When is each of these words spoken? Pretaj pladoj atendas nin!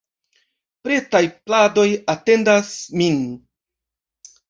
Pretaj 0.87 1.21
pladoj 1.51 1.85
atendas 2.17 2.75
nin! 3.05 3.25